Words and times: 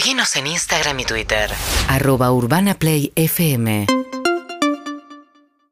Seguinos 0.00 0.34
en 0.36 0.46
Instagram 0.46 0.98
y 1.00 1.04
Twitter. 1.04 1.50
Arroba 1.86 2.32
Urbana 2.32 2.72
Play 2.72 3.12
FM. 3.16 3.86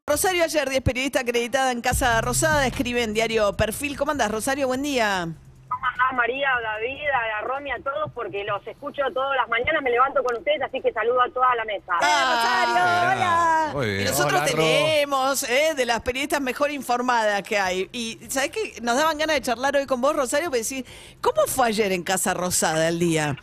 Rosario 0.06 0.44
Ayer, 0.44 0.68
10 0.68 0.82
periodista 0.82 1.20
acreditada 1.20 1.72
en 1.72 1.80
Casa 1.80 2.20
Rosada, 2.20 2.66
escribe 2.66 3.02
en 3.02 3.14
diario 3.14 3.56
Perfil. 3.56 3.96
¿Cómo 3.96 4.10
andas, 4.10 4.30
Rosario? 4.30 4.66
Buen 4.66 4.82
día. 4.82 5.28
¿Cómo 5.68 5.86
andás, 5.86 6.12
María, 6.14 6.46
a 6.54 6.60
David, 6.60 7.08
a 7.08 7.40
Romy, 7.46 7.70
a 7.70 7.78
todos? 7.78 8.12
Porque 8.12 8.44
los 8.44 8.66
escucho 8.66 9.00
todas 9.14 9.34
las 9.34 9.48
mañanas, 9.48 9.82
me 9.82 9.88
levanto 9.88 10.22
con 10.22 10.36
ustedes, 10.36 10.60
así 10.60 10.78
que 10.82 10.92
saludo 10.92 11.22
a 11.22 11.30
toda 11.30 11.54
la 11.54 11.64
mesa. 11.64 11.94
Rosario, 11.94 12.82
hola. 12.84 13.70
Muy 13.72 13.86
bien. 13.86 14.00
Y 14.02 14.04
nosotros 14.04 14.42
Hola, 14.42 14.44
tenemos 14.44 15.42
eh, 15.44 15.72
de 15.74 15.86
las 15.86 16.02
periodistas 16.02 16.42
mejor 16.42 16.70
informadas 16.70 17.42
que 17.44 17.58
hay. 17.58 17.88
Y 17.92 18.18
¿sabés 18.28 18.50
qué? 18.50 18.74
Nos 18.82 18.94
daban 18.94 19.16
ganas 19.16 19.36
de 19.36 19.40
charlar 19.40 19.74
hoy 19.74 19.86
con 19.86 20.02
vos, 20.02 20.14
Rosario, 20.14 20.50
para 20.50 20.58
decir, 20.58 20.84
¿cómo 21.22 21.46
fue 21.46 21.68
ayer 21.68 21.92
en 21.92 22.02
Casa 22.02 22.34
Rosada 22.34 22.88
el 22.88 22.98
día? 22.98 23.34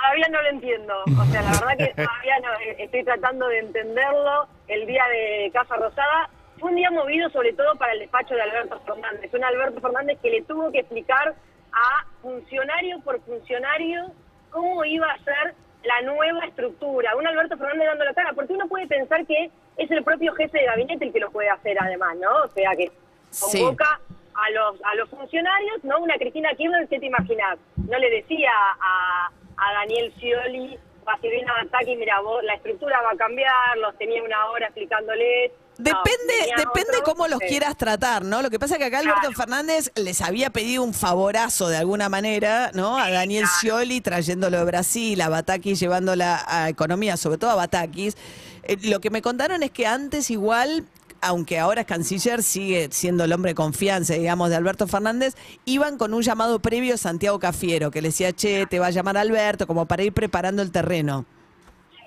Todavía 0.00 0.28
no 0.30 0.42
lo 0.42 0.48
entiendo. 0.48 0.94
O 1.20 1.24
sea, 1.26 1.42
la 1.42 1.50
verdad 1.50 1.76
que 1.76 1.94
todavía 2.02 2.38
no, 2.42 2.52
eh, 2.60 2.76
estoy 2.78 3.04
tratando 3.04 3.48
de 3.48 3.58
entenderlo. 3.58 4.46
El 4.68 4.86
día 4.86 5.04
de 5.10 5.50
Casa 5.52 5.76
Rosada 5.76 6.30
fue 6.58 6.70
un 6.70 6.76
día 6.76 6.90
movido 6.90 7.28
sobre 7.30 7.52
todo 7.52 7.74
para 7.76 7.92
el 7.92 8.00
despacho 8.00 8.34
de 8.34 8.42
Alberto 8.42 8.80
Fernández. 8.80 9.32
Un 9.32 9.44
Alberto 9.44 9.80
Fernández 9.80 10.18
que 10.22 10.30
le 10.30 10.42
tuvo 10.42 10.70
que 10.72 10.80
explicar 10.80 11.34
a 11.72 12.04
funcionario 12.22 13.00
por 13.00 13.20
funcionario 13.22 14.06
cómo 14.50 14.84
iba 14.84 15.10
a 15.10 15.18
ser 15.18 15.54
la 15.84 16.00
nueva 16.02 16.44
estructura. 16.46 17.14
Un 17.16 17.26
Alberto 17.26 17.56
Fernández 17.56 17.86
dando 17.86 18.04
la 18.04 18.14
cara, 18.14 18.32
porque 18.32 18.52
uno 18.52 18.66
puede 18.68 18.86
pensar 18.86 19.24
que 19.26 19.50
es 19.76 19.90
el 19.90 20.02
propio 20.02 20.34
jefe 20.34 20.58
de 20.58 20.66
gabinete 20.66 21.04
el 21.04 21.12
que 21.12 21.20
lo 21.20 21.30
puede 21.30 21.48
hacer 21.50 21.76
además, 21.80 22.16
¿no? 22.16 22.30
O 22.44 22.48
sea, 22.48 22.70
que 22.76 22.90
Sí. 23.30 23.58
convoca 23.60 24.00
a 24.34 24.50
los 24.50 24.82
a 24.84 24.94
los 24.94 25.08
funcionarios, 25.10 25.84
¿no? 25.84 25.98
Una 25.98 26.16
Cristina 26.16 26.50
Kirchner, 26.56 26.88
¿qué 26.88 26.98
te 26.98 27.06
imaginas? 27.06 27.58
No 27.88 27.98
le 27.98 28.10
decía 28.10 28.50
a, 28.80 29.30
a 29.58 29.72
Daniel 29.80 30.12
Scioli 30.16 30.78
o 31.04 31.10
a 31.10 31.18
Silvina 31.20 31.52
Bataki, 31.64 31.96
mira, 31.96 32.20
vos, 32.20 32.42
la 32.44 32.54
estructura 32.54 33.00
va 33.02 33.10
a 33.12 33.16
cambiar, 33.16 33.78
los 33.78 33.96
tenía 33.98 34.22
una 34.22 34.46
hora 34.50 34.66
explicándoles. 34.66 35.52
Depende, 35.78 36.34
depende 36.56 36.98
otro, 36.98 37.04
cómo 37.04 37.28
los 37.28 37.38
sí. 37.38 37.46
quieras 37.46 37.76
tratar, 37.76 38.24
¿no? 38.24 38.42
Lo 38.42 38.50
que 38.50 38.58
pasa 38.58 38.74
es 38.74 38.78
que 38.78 38.86
acá 38.86 38.98
Alberto 38.98 39.20
Claro. 39.20 39.36
Fernández 39.36 39.92
les 39.94 40.20
había 40.22 40.50
pedido 40.50 40.82
un 40.82 40.92
favorazo 40.92 41.68
de 41.68 41.76
alguna 41.76 42.08
manera, 42.08 42.72
¿no? 42.74 42.98
A 42.98 43.10
Daniel 43.10 43.46
Scioli 43.46 44.00
trayéndolo 44.00 44.58
de 44.58 44.64
Brasil, 44.64 45.20
a 45.20 45.28
Batakis 45.28 45.78
llevándola 45.78 46.44
a 46.48 46.68
economía, 46.68 47.16
sobre 47.16 47.38
todo 47.38 47.50
a 47.50 47.54
Batakis. 47.54 48.16
Eh, 48.64 48.76
lo 48.82 49.00
que 49.00 49.10
me 49.10 49.22
contaron 49.22 49.62
es 49.62 49.70
que 49.70 49.86
antes 49.86 50.30
igual, 50.32 50.84
aunque 51.20 51.58
ahora 51.58 51.82
es 51.82 51.86
canciller, 51.86 52.42
sigue 52.42 52.88
siendo 52.90 53.24
el 53.24 53.32
hombre 53.32 53.50
de 53.50 53.54
confianza, 53.54 54.14
digamos, 54.14 54.50
de 54.50 54.56
Alberto 54.56 54.86
Fernández, 54.86 55.34
iban 55.64 55.98
con 55.98 56.14
un 56.14 56.22
llamado 56.22 56.60
previo 56.60 56.94
a 56.94 56.96
Santiago 56.96 57.38
Cafiero, 57.38 57.90
que 57.90 58.02
le 58.02 58.08
decía, 58.08 58.32
che, 58.32 58.66
te 58.66 58.78
va 58.78 58.86
a 58.86 58.90
llamar 58.90 59.16
Alberto, 59.16 59.66
como 59.66 59.86
para 59.86 60.02
ir 60.02 60.12
preparando 60.12 60.62
el 60.62 60.72
terreno. 60.72 61.24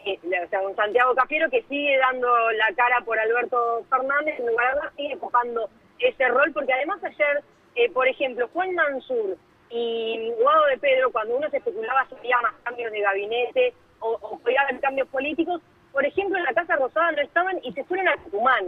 Sí, 0.03 0.20
o 0.23 0.50
sea, 0.50 0.62
un 0.62 0.76
Santiago 0.76 1.14
Cafiero 1.16 1.50
que 1.50 1.64
sigue 1.64 1.98
dando 1.98 2.28
la 2.52 2.73
cara 2.76 3.02
por 3.06 3.20
Alberto 3.20 3.86
Fernández, 3.90 4.40
en 4.40 4.48
lugar 4.48 4.76
de 4.76 4.95
sigue 4.95 5.16
ocupando 5.16 5.70
ese 6.00 6.28
rol, 6.30 6.52
porque 6.53 6.73
además 6.73 7.03
ayer, 7.03 7.44
eh, 7.75 7.92
por 7.92 8.08
ejemplo, 8.08 8.50
Juan 8.53 8.73
Mansur 8.73 9.38
y 9.70 10.31
Guado 10.42 10.66
de 10.68 10.78
Pedro, 10.78 11.12
cuando 11.12 11.38
uno 11.38 11.50
se 11.50 11.58
especulaba 11.58 12.06
si 12.09 12.16
había 12.16 12.42
más 12.42 12.53
cambios 12.64 12.92
de 12.92 13.02
gabinete 13.02 13.73
o, 14.00 14.18
o 14.22 14.40
podía 14.40 14.62
haber 14.62 14.80
cambios 14.80 15.08
políticos, 15.09 15.62
por 15.92 16.06
ejemplo, 16.06 16.38
en 16.38 16.44
la 16.44 16.53
Casa 16.53 16.75
Rosada 16.78 17.12
no 17.12 17.22
estaban 17.22 17.59
y 17.64 17.72
se 17.73 17.84
fueron 17.84 18.08
a 18.08 18.18
Tucumán. 18.18 18.66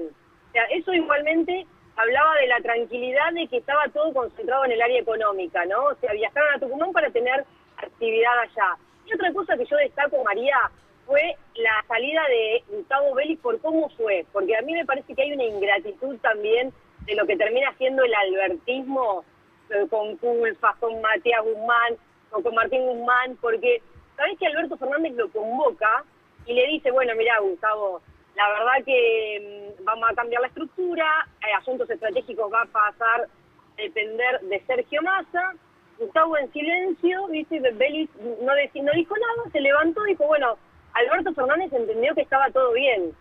Sea, 0.54 0.64
eso 0.66 0.94
igualmente 0.94 1.66
hablaba 1.96 2.36
de 2.36 2.48
la 2.48 2.60
tranquilidad 2.62 3.34
de 3.34 3.48
que 3.48 3.58
estaba 3.58 3.84
todo 3.94 4.14
concentrado 4.14 4.66
en 4.66 4.72
el 4.72 4.82
área 4.82 5.02
económica, 5.02 5.66
¿no? 5.66 5.86
O 5.86 5.96
sea, 5.96 6.14
viajaron 6.14 6.54
a 6.54 6.60
Tucumán 6.60 6.92
para 6.92 7.10
tener 7.10 7.46
actividad 7.78 8.40
allá. 8.40 8.78
Y 9.06 9.14
otra 9.14 9.34
cosa 9.34 9.58
que 9.58 9.66
yo 9.66 9.76
destaco, 9.78 10.24
María, 10.24 10.56
fue 11.06 11.36
la 11.56 11.84
salida 11.88 12.22
de 12.30 12.64
Gustavo 12.70 13.14
Vélez 13.16 13.40
por 13.40 13.60
cómo 13.62 13.90
fue, 13.90 14.26
porque 14.32 14.56
a 14.56 14.62
mí 14.62 14.74
me 14.74 14.86
parece 14.86 15.14
que 15.14 15.22
hay 15.22 15.34
una 15.34 15.44
ingratitud 15.44 16.18
también 16.20 16.72
de 17.06 17.16
lo 17.16 17.26
que 17.26 17.36
termina 17.36 17.74
siendo 17.78 18.04
el 18.04 18.14
albertismo 18.14 19.26
eh, 19.70 19.86
con 19.90 20.16
Culfas, 20.18 20.76
con 20.78 21.02
Matías 21.02 21.44
Guzmán, 21.44 21.98
o 22.32 22.42
con 22.42 22.56
Martín 22.56 22.86
Guzmán, 22.86 23.38
porque 23.42 23.82
sabés 24.16 24.38
que 24.40 24.48
Alberto 24.48 24.78
Fernández 24.78 25.14
lo 25.14 25.30
convoca 25.30 26.04
y 26.46 26.54
le 26.54 26.68
dice, 26.68 26.92
bueno, 26.92 27.14
mira 27.16 27.40
Gustavo, 27.40 28.02
la 28.36 28.50
verdad 28.50 28.86
que 28.86 29.76
mm, 29.80 29.84
vamos 29.84 30.10
a 30.10 30.16
cambiar 30.16 30.42
la 30.42 30.48
estructura, 30.48 31.28
asuntos 31.58 31.90
estratégicos 31.90 32.52
va 32.52 32.62
a 32.62 32.66
pasar 32.66 33.22
a 33.22 33.82
depender 33.82 34.42
de 34.42 34.60
Sergio 34.66 35.02
Massa, 35.02 35.54
Gustavo 36.00 36.38
en 36.38 36.52
silencio, 36.52 37.28
¿viste? 37.28 37.60
Vélez 37.60 38.10
no, 38.20 38.54
no 38.54 38.92
dijo 38.94 39.16
nada, 39.16 39.50
se 39.52 39.62
levantó 39.62 40.06
y 40.06 40.12
dijo, 40.12 40.26
bueno, 40.26 40.58
Alberto 40.94 41.34
Fernández 41.34 41.72
entendió 41.72 42.14
que 42.16 42.22
estaba 42.22 42.50
todo 42.50 42.74
bien. 42.74 43.14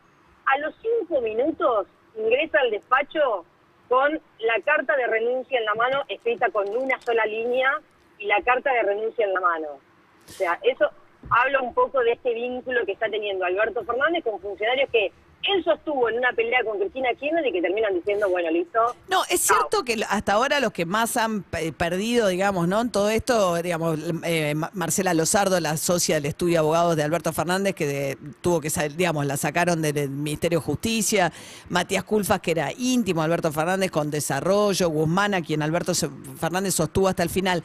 A 0.46 0.58
los 0.58 0.74
cinco 0.80 1.20
minutos 1.20 1.86
ingresa 2.16 2.58
al 2.60 2.70
despacho 2.70 3.44
con 3.88 4.20
la 4.38 4.60
carta 4.64 4.96
de 4.96 5.06
renuncia 5.06 5.58
en 5.58 5.64
la 5.66 5.74
mano, 5.74 6.02
escrita 6.08 6.50
con 6.50 6.68
una 6.74 6.98
sola 7.00 7.26
línea, 7.26 7.78
y 8.18 8.26
la 8.26 8.40
carta 8.42 8.72
de 8.72 8.82
renuncia 8.82 9.26
en 9.26 9.34
la 9.34 9.40
mano. 9.40 9.68
O 9.68 10.32
sea, 10.32 10.58
eso 10.62 10.90
habla 11.30 11.60
un 11.60 11.74
poco 11.74 12.00
de 12.00 12.12
este 12.12 12.34
vínculo 12.34 12.84
que 12.84 12.92
está 12.92 13.08
teniendo 13.08 13.44
Alberto 13.44 13.84
Fernández 13.84 14.24
con 14.24 14.40
funcionarios 14.40 14.90
que 14.90 15.12
él 15.42 15.64
sostuvo 15.64 16.08
en 16.08 16.18
una 16.18 16.32
pelea 16.32 16.58
con 16.64 16.78
Cristina 16.78 17.08
Kirchner 17.18 17.46
y 17.46 17.52
que 17.52 17.60
terminan 17.62 17.94
diciendo, 17.94 18.28
bueno, 18.30 18.50
listo, 18.50 18.78
No, 19.08 19.22
es 19.28 19.46
Chao. 19.46 19.56
cierto 19.58 19.84
que 19.84 20.00
hasta 20.08 20.32
ahora 20.34 20.60
los 20.60 20.72
que 20.72 20.84
más 20.86 21.16
han 21.16 21.42
perdido, 21.42 22.28
digamos, 22.28 22.68
¿no? 22.68 22.80
En 22.80 22.90
todo 22.90 23.10
esto, 23.10 23.54
digamos, 23.62 23.98
eh, 24.24 24.54
Ma- 24.54 24.70
Marcela 24.74 25.14
Lozardo, 25.14 25.58
la 25.60 25.76
socia 25.76 26.16
del 26.16 26.26
estudio 26.26 26.52
de 26.54 26.58
abogados 26.58 26.96
de 26.96 27.02
Alberto 27.02 27.32
Fernández, 27.32 27.74
que 27.74 27.86
de- 27.86 28.18
tuvo 28.40 28.60
que 28.60 28.70
salir, 28.70 28.96
digamos, 28.96 29.26
la 29.26 29.36
sacaron 29.36 29.82
del 29.82 30.08
Ministerio 30.10 30.60
de 30.60 30.64
Justicia, 30.64 31.32
Matías 31.68 32.04
Culfas, 32.04 32.40
que 32.40 32.52
era 32.52 32.70
íntimo 32.76 33.22
Alberto 33.22 33.50
Fernández 33.52 33.90
con 33.90 34.10
desarrollo, 34.10 34.88
Guzmán, 34.90 35.34
a 35.34 35.42
quien 35.42 35.62
Alberto 35.62 35.92
Fernández 36.38 36.74
sostuvo 36.74 37.08
hasta 37.08 37.22
el 37.22 37.30
final. 37.30 37.62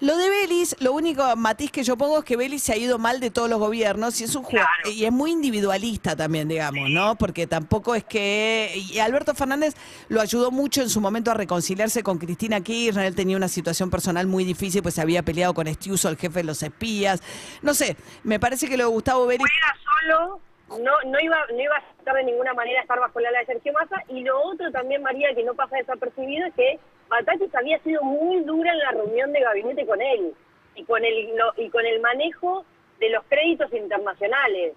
Lo 0.00 0.16
de 0.16 0.30
Belis, 0.30 0.74
lo 0.80 0.92
único 0.94 1.36
matiz 1.36 1.70
que 1.70 1.84
yo 1.84 1.96
pongo 1.96 2.18
es 2.20 2.24
que 2.24 2.34
Belis 2.36 2.62
se 2.62 2.72
ha 2.72 2.76
ido 2.76 2.98
mal 2.98 3.20
de 3.20 3.30
todos 3.30 3.50
los 3.50 3.58
gobiernos 3.58 4.18
y 4.20 4.24
es 4.24 4.34
un 4.34 4.44
Claro. 4.44 4.66
y 4.90 5.04
es 5.04 5.12
muy 5.12 5.30
individualista 5.30 6.16
también, 6.16 6.48
digamos, 6.48 6.88
¿no? 6.90 7.16
Porque 7.20 7.46
tampoco 7.46 7.94
es 7.94 8.02
que. 8.02 8.72
Y 8.74 8.98
Alberto 8.98 9.34
Fernández 9.34 9.74
lo 10.08 10.22
ayudó 10.22 10.50
mucho 10.50 10.80
en 10.80 10.88
su 10.88 11.02
momento 11.02 11.30
a 11.30 11.34
reconciliarse 11.34 12.02
con 12.02 12.16
Cristina 12.16 12.62
Kirchner. 12.62 13.04
Él 13.04 13.14
tenía 13.14 13.36
una 13.36 13.48
situación 13.48 13.90
personal 13.90 14.26
muy 14.26 14.44
difícil, 14.44 14.82
pues 14.82 14.94
se 14.94 15.02
había 15.02 15.22
peleado 15.22 15.52
con 15.52 15.66
Estiuso, 15.66 16.08
el 16.08 16.16
jefe 16.16 16.40
de 16.40 16.44
los 16.44 16.62
espías. 16.62 17.22
No 17.60 17.74
sé, 17.74 17.96
me 18.24 18.40
parece 18.40 18.68
que 18.68 18.78
lo 18.78 18.84
de 18.84 18.90
Gustavo 18.90 19.26
Beris. 19.26 19.46
solo, 19.84 20.40
no, 20.78 20.92
no 21.04 21.20
iba, 21.20 21.36
no 21.52 21.60
iba 21.60 21.74
a 21.74 21.78
aceptar 21.78 22.16
de 22.16 22.24
ninguna 22.24 22.54
manera 22.54 22.80
estar 22.80 22.98
bajo 22.98 23.18
el 23.18 23.26
ala 23.26 23.40
de 23.40 23.46
Sergio 23.46 23.74
Massa. 23.74 24.02
Y 24.08 24.22
lo 24.22 24.42
otro 24.42 24.70
también, 24.72 25.02
María, 25.02 25.34
que 25.34 25.44
no 25.44 25.52
pasa 25.54 25.76
desapercibido, 25.76 26.46
es 26.46 26.54
que 26.54 26.80
Batakis 27.10 27.54
había 27.54 27.78
sido 27.80 28.02
muy 28.02 28.42
dura 28.44 28.72
en 28.72 28.78
la 28.78 28.90
reunión 28.92 29.30
de 29.32 29.40
gabinete 29.40 29.84
con 29.84 30.00
él 30.00 30.32
y 30.74 30.84
con 30.84 31.04
el, 31.04 31.36
y 31.58 31.68
con 31.68 31.84
el 31.84 32.00
manejo 32.00 32.64
de 32.98 33.10
los 33.10 33.24
créditos 33.28 33.70
internacionales. 33.74 34.72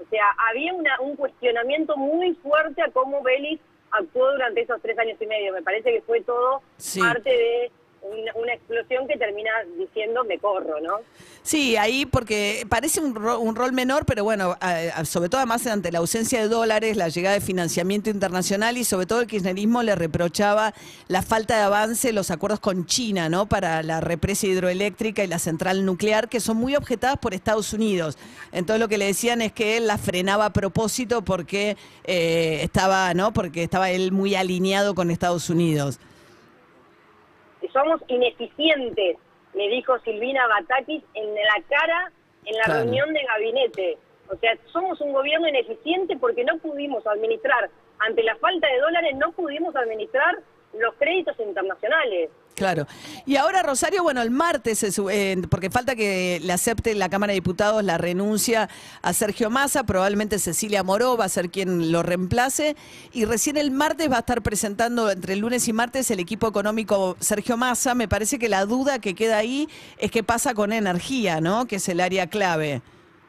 O 0.00 0.08
sea, 0.10 0.24
había 0.48 0.72
una, 0.74 1.00
un 1.00 1.16
cuestionamiento 1.16 1.96
muy 1.96 2.34
fuerte 2.34 2.82
a 2.82 2.90
cómo 2.90 3.22
Vélez 3.22 3.60
actuó 3.90 4.32
durante 4.32 4.62
esos 4.62 4.80
tres 4.82 4.98
años 4.98 5.16
y 5.20 5.26
medio. 5.26 5.52
Me 5.52 5.62
parece 5.62 5.92
que 5.92 6.02
fue 6.02 6.20
todo 6.22 6.62
Sí. 6.76 7.00
parte 7.00 7.30
de 7.30 7.70
una, 8.04 8.32
una 8.34 8.52
explosión 8.54 9.06
que 9.08 9.16
termina 9.16 9.50
diciendo 9.78 10.24
me 10.24 10.38
corro, 10.38 10.80
¿no? 10.80 10.98
Sí, 11.42 11.76
ahí 11.76 12.06
porque 12.06 12.64
parece 12.70 13.00
un, 13.00 13.14
ro- 13.14 13.38
un 13.38 13.54
rol 13.54 13.72
menor, 13.72 14.06
pero 14.06 14.24
bueno, 14.24 14.56
a- 14.60 15.04
sobre 15.04 15.28
todo 15.28 15.40
además 15.40 15.66
ante 15.66 15.92
la 15.92 15.98
ausencia 15.98 16.40
de 16.40 16.48
dólares, 16.48 16.96
la 16.96 17.08
llegada 17.08 17.34
de 17.34 17.40
financiamiento 17.40 18.08
internacional 18.10 18.78
y 18.78 18.84
sobre 18.84 19.06
todo 19.06 19.20
el 19.20 19.26
kirchnerismo 19.26 19.82
le 19.82 19.94
reprochaba 19.94 20.72
la 21.08 21.22
falta 21.22 21.56
de 21.56 21.62
avance 21.62 22.12
los 22.12 22.30
acuerdos 22.30 22.60
con 22.60 22.86
China, 22.86 23.28
¿no? 23.28 23.46
Para 23.46 23.82
la 23.82 24.00
represa 24.00 24.46
hidroeléctrica 24.46 25.22
y 25.22 25.26
la 25.26 25.38
central 25.38 25.84
nuclear, 25.84 26.28
que 26.28 26.40
son 26.40 26.56
muy 26.56 26.76
objetadas 26.76 27.18
por 27.18 27.34
Estados 27.34 27.72
Unidos. 27.72 28.16
Entonces 28.52 28.80
lo 28.80 28.88
que 28.88 28.98
le 28.98 29.06
decían 29.06 29.42
es 29.42 29.52
que 29.52 29.76
él 29.76 29.86
la 29.86 29.98
frenaba 29.98 30.46
a 30.46 30.52
propósito 30.52 31.22
porque 31.22 31.76
eh, 32.04 32.60
estaba, 32.62 33.12
¿no? 33.14 33.32
Porque 33.32 33.62
estaba 33.62 33.90
él 33.90 34.12
muy 34.12 34.34
alineado 34.34 34.94
con 34.94 35.10
Estados 35.10 35.50
Unidos. 35.50 35.98
Somos 37.74 38.00
ineficientes, 38.08 39.18
le 39.52 39.68
dijo 39.68 39.98
Silvina 39.98 40.46
Batakis 40.48 41.02
en 41.12 41.34
la 41.34 41.62
cara 41.68 42.10
en 42.46 42.56
la 42.56 42.64
Claro. 42.64 42.80
reunión 42.80 43.12
de 43.12 43.22
gabinete. 43.24 43.98
O 44.30 44.36
sea, 44.36 44.56
somos 44.72 44.98
un 45.02 45.12
gobierno 45.12 45.46
ineficiente 45.48 46.16
porque 46.16 46.44
no 46.44 46.56
pudimos 46.58 47.06
administrar, 47.06 47.68
ante 47.98 48.22
la 48.22 48.36
falta 48.36 48.66
de 48.68 48.78
dólares, 48.80 49.14
no 49.16 49.32
pudimos 49.32 49.76
administrar 49.76 50.38
los 50.80 50.94
créditos 50.96 51.36
internacionales. 51.40 52.30
Claro. 52.54 52.86
Y 53.26 53.34
ahora, 53.34 53.64
Rosario, 53.64 54.04
bueno, 54.04 54.22
el 54.22 54.30
martes, 54.30 54.78
sube- 54.96 55.12
eh, 55.12 55.36
porque 55.50 55.70
falta 55.70 55.96
que 55.96 56.38
le 56.40 56.52
acepte 56.52 56.94
la 56.94 57.08
Cámara 57.08 57.32
de 57.32 57.34
Diputados 57.34 57.82
la 57.82 57.98
renuncia 57.98 58.68
a 59.02 59.12
Sergio 59.12 59.50
Massa, 59.50 59.82
probablemente 59.82 60.38
Cecilia 60.38 60.84
Moró 60.84 61.16
va 61.16 61.24
a 61.24 61.28
ser 61.28 61.50
quien 61.50 61.90
lo 61.90 62.04
reemplace, 62.04 62.76
y 63.12 63.24
recién 63.24 63.56
el 63.56 63.72
martes 63.72 64.08
va 64.08 64.16
a 64.16 64.20
estar 64.20 64.40
presentando, 64.42 65.10
entre 65.10 65.32
el 65.32 65.40
lunes 65.40 65.66
y 65.66 65.72
martes, 65.72 66.08
el 66.12 66.20
equipo 66.20 66.46
económico 66.46 67.16
Sergio 67.18 67.56
Massa. 67.56 67.96
Me 67.96 68.06
parece 68.06 68.38
que 68.38 68.48
la 68.48 68.64
duda 68.66 69.00
que 69.00 69.16
queda 69.16 69.38
ahí 69.38 69.68
es 69.98 70.12
qué 70.12 70.22
pasa 70.22 70.54
con 70.54 70.72
energía, 70.72 71.40
¿no? 71.40 71.66
Que 71.66 71.76
es 71.76 71.88
el 71.88 71.98
área 72.00 72.28
clave. 72.28 72.82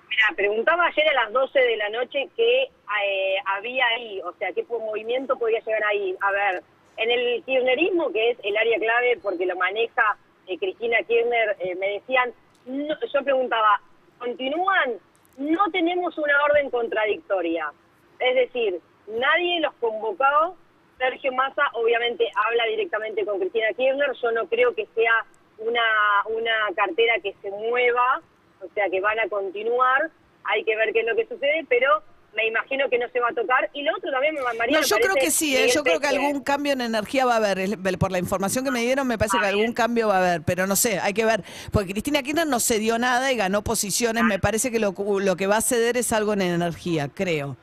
Mira, 0.08 0.24
preguntaba 0.36 0.86
ayer 0.86 1.08
a 1.10 1.24
las 1.26 1.34
12 1.34 1.60
de 1.60 1.78
la 1.78 1.90
noche 1.90 2.30
qué 2.38 2.64
eh, 2.66 3.36
había 3.58 3.86
ahí, 3.98 4.22
o 4.22 4.34
sea, 4.38 4.54
qué 4.54 4.64
movimiento 4.70 5.36
podía 5.38 5.60
llegar 5.66 5.84
ahí. 5.86 6.16
A 6.22 6.32
ver, 6.32 6.64
en 6.98 7.12
el 7.12 7.44
kirchnerismo, 7.44 8.12
que 8.12 8.32
es 8.32 8.38
el 8.44 8.56
área 8.58 8.78
clave 8.80 9.20
porque 9.22 9.46
lo 9.46 9.56
maneja 9.56 10.18
eh, 10.48 10.58
Cristina 10.58 10.98
Kirchner, 11.08 11.56
eh, 11.60 11.76
me 11.76 11.90
decían, 11.90 12.34
no- 12.66 12.98
yo 13.14 13.24
preguntaba, 13.24 13.82
¿continúan? 14.20 14.94
No 15.38 15.70
tenemos 15.72 16.18
una 16.18 16.34
orden 16.44 16.70
contradictoria. 16.70 17.72
Es 18.20 18.36
decir, 18.36 18.80
nadie 19.08 19.60
los 19.62 19.74
convocó. 19.76 20.56
Sergio 20.98 21.34
Massa 21.34 21.64
obviamente 21.74 22.26
habla 22.46 22.66
directamente 22.66 23.26
con 23.26 23.40
Cristina 23.40 23.68
Kirchner. 23.76 24.14
Yo 24.22 24.32
no 24.32 24.48
creo 24.48 24.74
que 24.74 24.86
sea 24.96 25.26
una, 25.58 25.82
una 26.30 26.54
cartera 26.76 27.16
que 27.22 27.34
se 27.42 27.50
mueva, 27.52 28.22
o 28.62 28.68
sea 28.74 28.90
que 28.90 29.02
van 29.02 29.20
a 29.20 29.28
continuar. 29.28 30.10
Hay 30.46 30.64
que 30.64 30.76
ver 30.76 30.94
qué 30.94 31.00
es 31.02 31.06
lo 31.08 31.16
que 31.16 31.26
sucede, 31.28 31.66
pero 31.68 32.02
me 32.36 32.48
imagino 32.48 32.90
que 32.90 32.98
no 32.98 33.08
se 33.10 33.20
va 33.20 33.30
a 33.30 33.34
tocar. 33.34 33.70
Y 33.74 33.84
lo 33.84 33.96
otro 33.96 34.12
también, 34.12 34.36
María, 34.58 34.78
No, 34.78 34.82
me 34.82 34.88
yo 34.88 34.98
creo 34.98 35.16
que 35.16 35.32
sí, 35.32 35.56
¿eh? 35.56 35.70
Yo 35.74 35.84
creo 35.84 36.00
que 36.00 36.08
algún 36.08 36.42
cambio 36.42 36.74
en 36.74 36.82
energía 36.82 37.26
va 37.26 37.34
a 37.34 37.38
haber. 37.38 37.78
Por 37.98 38.12
la 38.12 38.20
información 38.20 38.66
que 38.66 38.72
me 38.72 38.82
dieron, 38.82 39.08
me 39.08 39.18
parece 39.18 39.40
que 39.40 39.46
algún 39.46 39.74
cambio 39.74 40.10
va 40.10 40.16
a 40.16 40.20
haber, 40.20 40.42
pero 40.44 40.68
no 40.68 40.76
sé, 40.76 41.00
hay 41.00 41.14
que 41.14 41.26
ver. 41.26 41.44
Porque 41.72 41.94
Cristina 41.94 42.22
Kirchner 42.22 42.48
no 42.48 42.60
cedió 42.60 43.00
nada 43.00 43.32
y 43.32 43.38
ganó 43.38 43.64
posiciones. 43.64 44.24
Me 44.24 44.40
parece 44.40 44.72
que 44.72 44.80
lo, 44.80 44.94
lo 45.20 45.36
que 45.36 45.48
va 45.48 45.58
a 45.58 45.62
ceder 45.62 45.98
es 45.98 46.12
algo 46.12 46.34
en 46.34 46.42
energía, 46.42 47.10
creo. 47.14 47.56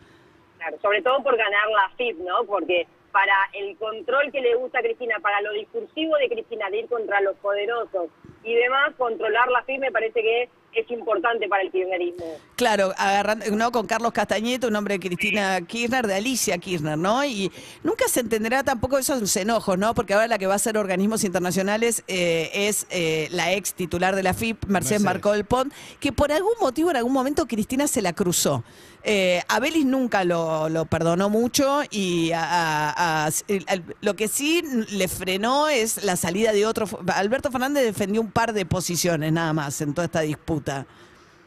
Claro, 0.59 0.79
sobre 0.81 1.03
todo 1.03 1.23
por 1.23 1.37
ganar 1.37 1.69
la 1.69 1.97
FIP, 1.97 2.19
¿no? 2.21 2.45
Porque 2.47 2.87
para 3.11 3.35
el 3.53 3.77
control 3.77 4.33
que 4.33 4.41
le 4.41 4.55
gusta 4.55 4.79
a 4.79 4.83
Cristina, 4.83 5.17
para 5.21 5.43
lo 5.43 5.53
discursivo 5.53 6.17
de 6.17 6.29
Cristina, 6.29 6.71
de 6.71 6.79
ir 6.79 6.87
contra 6.87 7.21
los 7.21 7.37
poderosos 7.37 8.07
y 8.43 8.55
demás, 8.55 8.93
controlar 8.97 9.49
la 9.51 9.63
FIP 9.65 9.81
me 9.81 9.93
parece 9.93 10.23
que 10.23 10.49
es 10.75 10.91
importante 10.91 11.49
para 11.49 11.63
el 11.63 11.71
kirchnerismo. 11.71 12.39
Claro, 12.57 12.93
agarrando, 12.97 13.45
¿no? 13.51 13.73
Con 13.73 13.87
Carlos 13.87 14.13
Castañeto, 14.13 14.69
un 14.69 14.77
hombre 14.77 14.99
de 14.99 15.01
Cristina 15.01 15.61
Kirchner, 15.61 16.07
de 16.07 16.15
Alicia 16.15 16.59
Kirchner, 16.59 16.99
¿no? 16.99 17.25
Y 17.25 17.51
nunca 17.83 18.09
se 18.09 18.21
entenderá 18.21 18.63
tampoco 18.63 18.99
esos 18.99 19.37
enojos, 19.37 19.79
¿no? 19.79 19.95
Porque 19.95 20.15
ahora 20.15 20.29
la 20.29 20.39
que 20.39 20.47
va 20.47 20.55
a 20.55 20.59
ser 20.59 20.79
organismos 20.79 21.25
internacionales 21.25 22.05
eh, 22.09 22.51
es 22.55 22.87
eh, 22.91 23.29
la 23.31 23.53
ex 23.53 23.75
titular 23.75 24.17
de 24.17 24.23
la 24.23 24.35
FIP, 24.35 24.65
Mercedes 24.67 24.73
Mercedes. 24.73 25.03
Marcol 25.03 25.45
Pont, 25.45 25.73
que 26.01 26.13
por 26.13 26.33
algún 26.33 26.55
motivo, 26.61 26.91
en 26.91 26.97
algún 26.97 27.13
momento, 27.13 27.47
Cristina 27.47 27.87
se 27.87 28.03
la 28.03 28.13
cruzó. 28.13 28.65
Eh, 29.05 29.43
a 29.49 29.59
Belis 29.59 29.85
nunca 29.85 30.23
lo, 30.25 30.69
lo 30.69 30.85
perdonó 30.85 31.29
mucho 31.29 31.81
y 31.91 32.31
a- 32.33 32.45
a- 32.91 33.27
a- 33.27 33.31
el- 33.49 33.85
lo 34.01 34.15
que 34.15 34.29
sí 34.29 34.63
le 34.91 35.09
frenó 35.09 35.69
es 35.69 36.05
la 36.05 36.15
salida 36.17 36.53
de 36.53 36.67
otro. 36.67 36.87
Alberto 37.15 37.51
Fernández 37.51 37.85
defendió 37.85 38.21
un 38.21 38.31
par 38.31 38.53
de 38.53 38.65
posiciones 38.65 39.33
nada 39.33 39.53
más 39.53 39.81
en 39.81 39.93
toda 39.93 40.05
esta 40.05 40.21
disputa. 40.21 40.87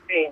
Sí. 0.08 0.28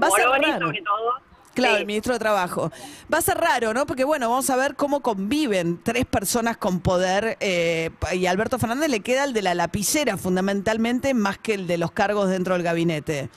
Va 0.00 0.08
a 0.08 0.10
ser 0.10 0.24
sobre 0.24 0.82
todo. 0.82 1.28
Claro, 1.54 1.74
Sí. 1.74 1.80
el 1.80 1.86
ministro 1.86 2.12
de 2.12 2.18
Trabajo. 2.20 2.70
Va 3.12 3.18
a 3.18 3.22
ser 3.22 3.36
raro, 3.38 3.74
¿no? 3.74 3.84
Porque 3.84 4.04
bueno, 4.04 4.28
vamos 4.30 4.48
a 4.48 4.54
ver 4.54 4.76
cómo 4.76 5.00
conviven 5.00 5.80
tres 5.82 6.04
personas 6.04 6.56
con 6.56 6.78
poder 6.78 7.36
eh, 7.40 7.90
y 8.12 8.26
a 8.26 8.30
Alberto 8.30 8.60
Fernández 8.60 8.90
le 8.90 9.00
queda 9.00 9.24
el 9.24 9.32
de 9.32 9.42
la 9.42 9.54
lapicera 9.56 10.16
fundamentalmente 10.16 11.14
más 11.14 11.36
que 11.38 11.54
el 11.54 11.66
de 11.66 11.78
los 11.78 11.90
cargos 11.90 12.28
dentro 12.30 12.54
del 12.54 12.62
gabinete. 12.62 13.28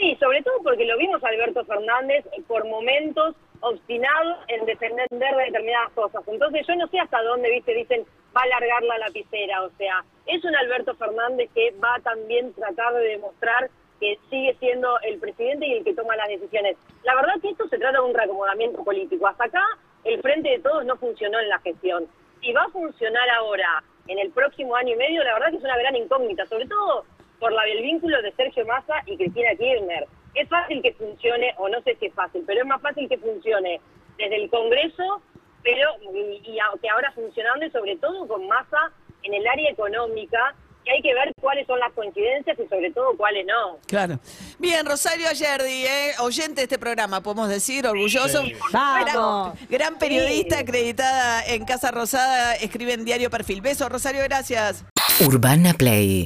Sí, 0.00 0.16
sobre 0.18 0.42
todo 0.42 0.54
porque 0.62 0.86
lo 0.86 0.96
vimos 0.96 1.22
a 1.22 1.28
Alberto 1.28 1.62
Fernández 1.66 2.24
por 2.48 2.66
momentos 2.66 3.36
obstinado 3.60 4.38
en 4.48 4.64
defender 4.64 5.06
de 5.10 5.44
determinadas 5.44 5.90
cosas. 5.92 6.26
Entonces 6.26 6.66
yo 6.66 6.74
no 6.76 6.88
sé 6.88 6.98
hasta 6.98 7.22
dónde, 7.22 7.50
viste, 7.50 7.74
dicen, 7.74 8.06
va 8.34 8.40
a 8.40 8.44
alargar 8.44 8.82
la 8.84 8.96
lapicera. 8.96 9.62
O 9.62 9.68
sea, 9.76 10.02
es 10.24 10.42
un 10.42 10.56
Alberto 10.56 10.94
Fernández 10.94 11.50
que 11.54 11.72
va 11.72 11.96
a 11.96 12.00
también 12.00 12.54
tratar 12.54 12.94
de 12.94 13.08
demostrar 13.08 13.68
que 14.00 14.18
sigue 14.30 14.56
siendo 14.58 14.98
el 15.00 15.18
presidente 15.18 15.66
y 15.66 15.74
el 15.74 15.84
que 15.84 15.92
toma 15.92 16.16
las 16.16 16.28
decisiones. 16.28 16.78
La 17.02 17.14
verdad 17.14 17.34
que 17.42 17.50
esto 17.50 17.68
se 17.68 17.76
trata 17.76 18.00
de 18.00 18.08
un 18.08 18.14
reacomodamiento 18.14 18.82
político. 18.82 19.26
Hasta 19.26 19.44
acá 19.44 19.64
el 20.04 20.22
Frente 20.22 20.48
de 20.48 20.60
Todos 20.60 20.86
no 20.86 20.96
funcionó 20.96 21.40
en 21.40 21.50
la 21.50 21.58
gestión. 21.58 22.08
Si 22.40 22.54
va 22.54 22.62
a 22.62 22.70
funcionar 22.70 23.28
ahora, 23.28 23.84
en 24.08 24.18
el 24.18 24.30
próximo 24.30 24.74
año 24.76 24.94
y 24.94 24.96
medio, 24.96 25.22
la 25.22 25.34
verdad 25.34 25.50
que 25.50 25.58
es 25.58 25.62
una 25.62 25.76
gran 25.76 25.94
incógnita, 25.94 26.46
sobre 26.46 26.66
todo 26.66 27.04
por 27.40 27.52
la, 27.52 27.62
el 27.64 27.82
vínculo 27.82 28.20
de 28.22 28.32
Sergio 28.32 28.64
Massa 28.66 28.94
y 29.06 29.16
Cristina 29.16 29.50
Kirchner. 29.58 30.06
Es 30.34 30.48
fácil 30.48 30.80
que 30.82 30.92
funcione, 30.92 31.52
o 31.58 31.68
no 31.68 31.82
sé 31.82 31.96
si 31.98 32.06
es 32.06 32.14
fácil, 32.14 32.44
pero 32.46 32.60
es 32.60 32.66
más 32.66 32.80
fácil 32.80 33.08
que 33.08 33.18
funcione 33.18 33.80
desde 34.16 34.36
el 34.36 34.48
Congreso, 34.50 35.22
pero 35.64 35.88
y, 36.14 36.40
y 36.52 36.58
a- 36.60 36.78
que 36.80 36.88
ahora 36.88 37.10
funcionando 37.12 37.66
y 37.66 37.70
sobre 37.70 37.96
todo 37.96 38.28
con 38.28 38.46
Massa 38.46 38.92
en 39.24 39.34
el 39.34 39.46
área 39.46 39.70
económica, 39.70 40.54
que 40.84 40.92
hay 40.92 41.02
que 41.02 41.12
ver 41.12 41.32
cuáles 41.40 41.66
son 41.66 41.78
las 41.78 41.92
coincidencias 41.92 42.58
y 42.58 42.66
sobre 42.68 42.90
todo 42.92 43.14
cuáles 43.16 43.44
no. 43.44 43.78
Claro. 43.86 44.18
Bien, 44.58 44.86
Rosario 44.86 45.28
Ayerdi, 45.28 45.84
¿eh? 45.84 46.12
oyente 46.20 46.54
de 46.56 46.62
este 46.62 46.78
programa, 46.78 47.20
podemos 47.22 47.48
decir, 47.50 47.86
orgulloso. 47.86 48.42
Sí. 48.42 48.54
Vamos. 48.72 49.54
Gran, 49.58 49.68
gran 49.68 49.98
periodista 49.98 50.56
Sí. 50.56 50.62
acreditada 50.62 51.44
en 51.44 51.64
Casa 51.66 51.90
Rosada, 51.90 52.54
escribe 52.54 52.94
en 52.94 53.04
Diario 53.04 53.28
Perfil. 53.30 53.60
Beso, 53.60 53.88
Rosario, 53.90 54.22
gracias. 54.24 54.84
Urbana 55.26 55.74
Play 55.74 56.24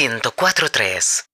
104.3 0.00 1.24